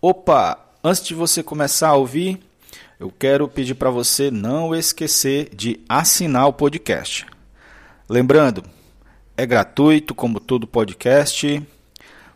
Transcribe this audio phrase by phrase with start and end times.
[0.00, 2.38] Opa, antes de você começar a ouvir,
[3.00, 7.26] eu quero pedir para você não esquecer de assinar o podcast.
[8.08, 8.62] Lembrando,
[9.36, 11.60] é gratuito como todo podcast.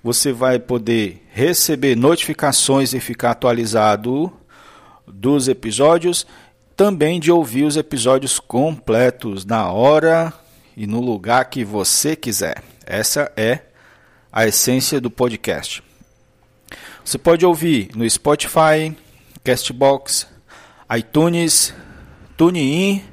[0.02, 4.32] Você vai poder receber notificações e ficar atualizado
[5.06, 6.26] dos episódios,
[6.74, 10.32] também de ouvir os episódios completos na hora
[10.76, 12.60] e no lugar que você quiser.
[12.84, 13.60] Essa é
[14.32, 15.91] a essência do podcast.
[17.04, 18.96] Você pode ouvir no Spotify,
[19.42, 20.26] Castbox,
[20.96, 21.74] iTunes,
[22.36, 23.04] TuneIn,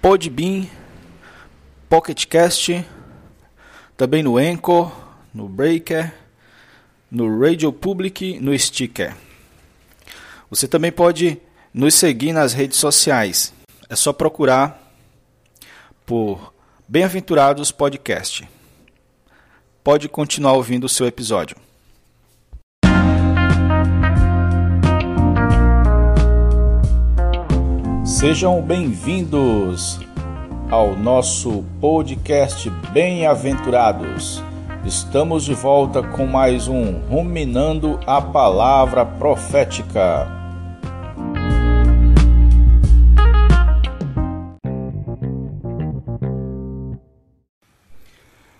[0.00, 0.66] Podbean,
[1.88, 2.84] PocketCast,
[3.96, 4.92] também no Anchor,
[5.32, 6.12] no Breaker,
[7.10, 9.14] no Radio Public, no Sticker.
[10.50, 11.40] Você também pode
[11.72, 13.52] nos seguir nas redes sociais.
[13.88, 14.80] É só procurar
[16.04, 16.52] por
[16.86, 18.46] Bem-aventurados Podcast.
[19.82, 21.56] Pode continuar ouvindo o seu episódio.
[28.26, 30.00] Sejam bem-vindos
[30.70, 34.42] ao nosso podcast Bem-aventurados.
[34.82, 40.26] Estamos de volta com mais um Ruminando a Palavra Profética.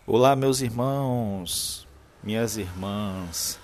[0.07, 1.89] Olá, meus irmãos,
[2.23, 3.59] minhas irmãs,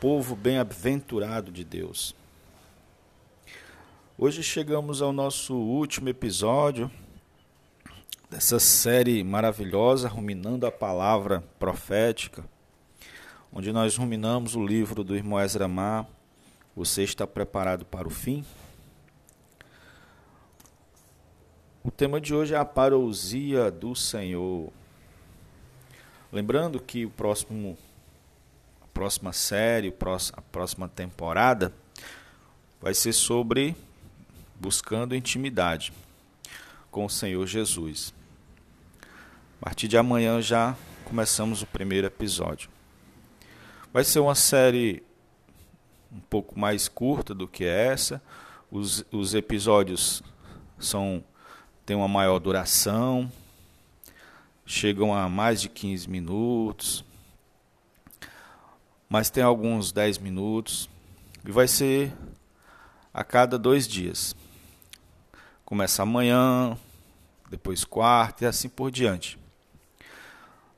[0.00, 2.16] povo bem-aventurado de Deus.
[4.18, 6.90] Hoje chegamos ao nosso último episódio
[8.30, 12.42] dessa série maravilhosa, Ruminando a Palavra Profética,
[13.52, 16.08] onde nós ruminamos o livro do irmão Ezra Mar.
[16.74, 18.42] Você está preparado para o fim?
[21.84, 24.72] O tema de hoje é a parousia do Senhor.
[26.32, 27.76] Lembrando que o próximo,
[28.80, 29.94] a próxima série,
[30.32, 31.70] a próxima temporada
[32.80, 33.76] vai ser sobre
[34.60, 35.92] buscando intimidade
[36.90, 38.14] com o Senhor Jesus.
[39.60, 42.70] A partir de amanhã já começamos o primeiro episódio.
[43.92, 45.02] Vai ser uma série
[46.12, 48.22] um pouco mais curta do que essa.
[48.70, 50.22] Os, os episódios
[50.78, 51.24] são
[51.84, 53.30] têm uma maior duração,
[54.66, 57.04] chegam a mais de 15 minutos,
[59.08, 60.90] mas tem alguns 10 minutos,
[61.44, 62.12] e vai ser
[63.14, 64.34] a cada dois dias.
[65.66, 66.78] Começa amanhã,
[67.50, 69.38] depois quarta e assim por diante.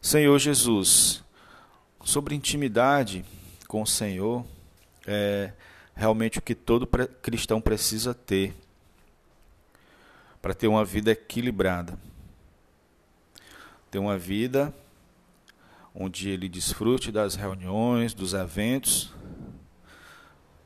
[0.03, 1.23] Senhor Jesus,
[2.03, 3.25] sobre intimidade
[3.69, 4.45] com o Senhor,
[5.07, 5.53] é
[5.95, 6.89] realmente o que todo
[7.23, 8.53] cristão precisa ter
[10.43, 11.97] para ter uma vida equilibrada
[13.91, 14.75] ter uma vida
[15.95, 19.13] onde ele desfrute das reuniões, dos eventos,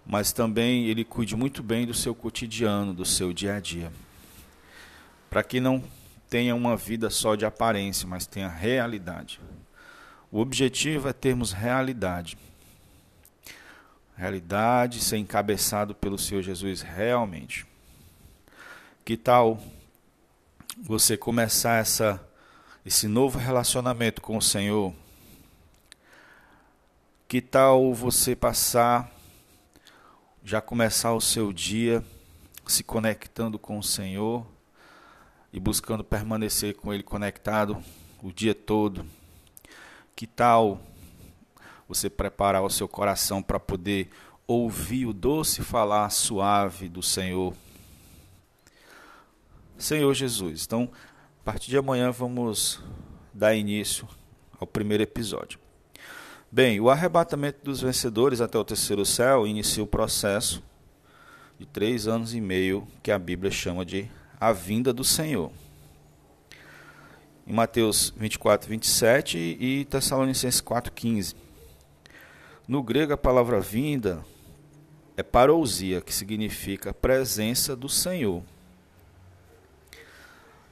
[0.04, 3.92] mas também ele cuide muito bem do seu cotidiano, do seu dia a dia.
[5.32, 5.82] Para que não
[6.28, 9.40] tenha uma vida só de aparência, mas tenha realidade.
[10.30, 12.36] O objetivo é termos realidade.
[14.14, 17.66] Realidade ser encabeçado pelo Senhor Jesus realmente.
[19.06, 19.58] Que tal
[20.82, 22.22] você começar essa
[22.84, 24.92] esse novo relacionamento com o Senhor,
[27.26, 29.10] que tal você passar,
[30.44, 32.04] já começar o seu dia
[32.66, 34.46] se conectando com o Senhor
[35.52, 37.76] e buscando permanecer com Ele conectado
[38.22, 39.04] o dia todo?
[40.16, 40.80] Que tal
[41.86, 44.08] você preparar o seu coração para poder
[44.46, 47.54] ouvir o doce falar suave do Senhor?
[49.76, 50.90] Senhor Jesus, então
[51.40, 52.80] a partir de amanhã vamos
[53.34, 54.08] dar início
[54.58, 55.58] ao primeiro episódio.
[56.50, 60.62] Bem, o arrebatamento dos vencedores até o terceiro céu inicia o processo
[61.58, 64.08] de três anos e meio que a Bíblia chama de
[64.42, 65.52] a vinda do Senhor.
[67.46, 71.36] Em Mateus 24, 27 e Tessalonicenses 4, 15.
[72.66, 74.24] No grego, a palavra vinda
[75.16, 78.42] é parousia, que significa presença do Senhor.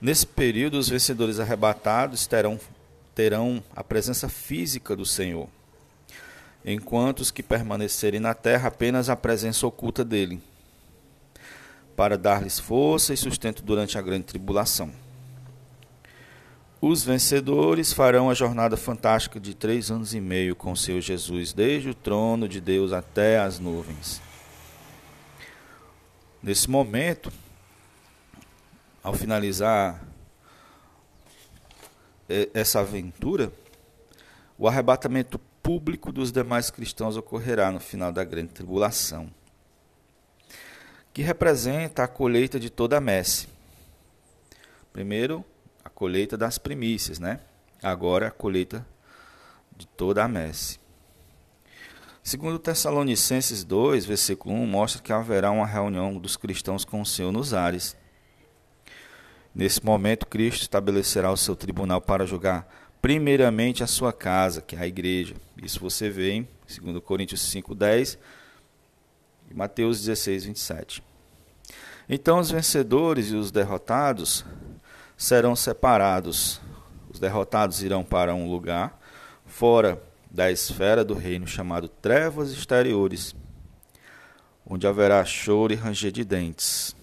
[0.00, 2.58] Nesse período, os vencedores arrebatados terão,
[3.14, 5.48] terão a presença física do Senhor,
[6.64, 10.42] enquanto os que permanecerem na terra apenas a presença oculta dele,
[12.00, 14.90] para dar-lhes força e sustento durante a grande tribulação.
[16.80, 21.90] Os vencedores farão a jornada fantástica de três anos e meio com seu Jesus, desde
[21.90, 24.22] o trono de Deus até as nuvens.
[26.42, 27.30] Nesse momento,
[29.04, 30.02] ao finalizar
[32.54, 33.52] essa aventura,
[34.56, 39.30] o arrebatamento público dos demais cristãos ocorrerá no final da grande tribulação,
[41.12, 43.48] que representa a colheita de toda a messe.
[44.92, 45.44] Primeiro,
[45.84, 47.40] a colheita das primícias, né?
[47.82, 48.86] Agora a colheita
[49.76, 50.78] de toda a messe.
[52.22, 57.32] Segundo Tessalonicenses 2, versículo 1, mostra que haverá uma reunião dos cristãos com o Senhor
[57.32, 57.96] nos ares.
[59.54, 62.68] Nesse momento, Cristo estabelecerá o seu tribunal para julgar
[63.00, 65.34] primeiramente a sua casa, que é a igreja.
[65.60, 66.48] Isso você vê em
[66.80, 68.18] 2 Coríntios 5, 10 e
[69.54, 71.02] Mateus 16, 27.
[72.08, 74.44] Então os vencedores e os derrotados
[75.16, 76.60] serão separados.
[77.12, 78.98] Os derrotados irão para um lugar
[79.46, 83.34] fora da esfera do reino chamado trevas exteriores,
[84.64, 86.94] onde haverá choro e ranger de dentes.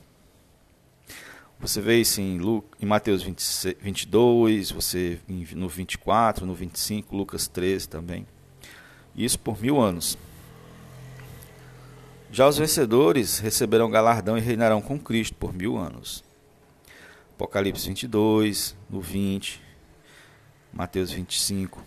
[1.60, 5.20] Você vê isso em, Lu, em Mateus 20, 22, você
[5.54, 8.28] no 24, no 25, Lucas 13 também.
[9.16, 10.18] Isso por mil anos.
[12.30, 16.24] Já os vencedores receberão galardão e reinarão com Cristo por mil anos.
[17.34, 19.62] Apocalipse 22, no 20,
[20.74, 21.82] Mateus 25.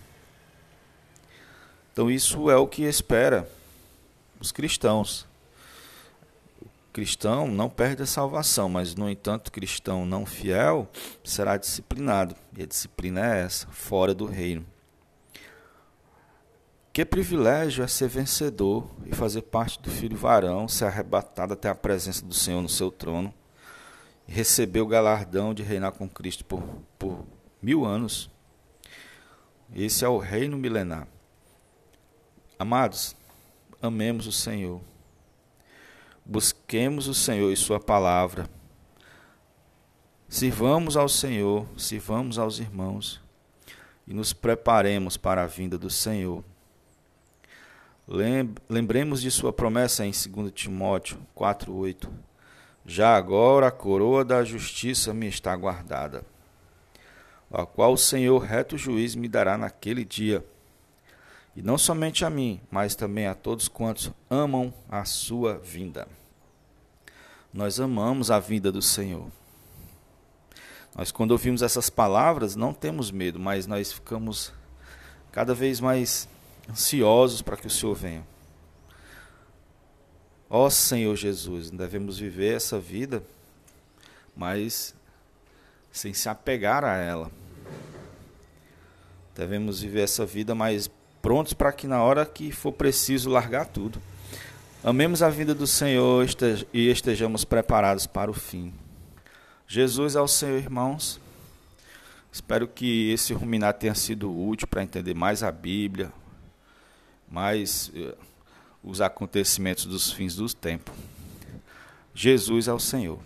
[1.92, 3.48] Então, isso é o que espera
[4.40, 5.26] os cristãos.
[6.62, 10.88] O cristão não perde a salvação, mas, no entanto, cristão não fiel
[11.22, 12.34] será disciplinado.
[12.56, 14.64] E a disciplina é essa, fora do reino.
[16.92, 21.74] Que privilégio é ser vencedor e fazer parte do filho varão, ser arrebatado até a
[21.74, 23.32] presença do Senhor no seu trono
[24.26, 26.60] e receber o galardão de reinar com Cristo por,
[26.98, 27.24] por
[27.62, 28.28] mil anos.
[29.72, 31.06] Esse é o reino milenar.
[32.58, 33.14] Amados,
[33.80, 34.80] amemos o Senhor.
[36.26, 38.50] Busquemos o Senhor e Sua palavra.
[40.28, 43.20] Sirvamos ao Senhor, sirvamos aos irmãos
[44.08, 46.44] e nos preparemos para a vinda do Senhor.
[48.68, 52.10] Lembremos de Sua promessa em 2 Timóteo 4,8.
[52.84, 56.24] Já agora a coroa da justiça me está guardada,
[57.52, 60.44] a qual o Senhor, reto juiz, me dará naquele dia
[61.54, 66.08] e não somente a mim, mas também a todos quantos amam a sua vinda.
[67.54, 69.30] Nós amamos a vinda do Senhor.
[70.96, 74.52] Nós, quando ouvimos essas palavras, não temos medo, mas nós ficamos
[75.30, 76.28] cada vez mais
[76.70, 78.26] ansiosos para que o Senhor venha.
[80.48, 83.22] Ó Senhor Jesus, devemos viver essa vida,
[84.36, 84.94] mas
[85.92, 87.30] sem se apegar a ela.
[89.34, 90.90] Devemos viver essa vida, mas
[91.22, 94.00] prontos para que na hora que for preciso largar tudo.
[94.82, 96.26] Amemos a vida do Senhor
[96.72, 98.72] e estejamos preparados para o fim.
[99.68, 101.20] Jesus é o Senhor, irmãos.
[102.32, 106.12] Espero que esse ruminar tenha sido útil para entender mais a Bíblia,
[107.30, 108.14] mais eh,
[108.82, 110.90] os acontecimentos dos fins do tempo.
[112.14, 113.20] Jesus é o Senhor.